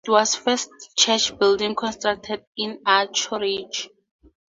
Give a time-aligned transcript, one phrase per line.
[0.03, 3.87] It was the first church building constructed in Anchorage.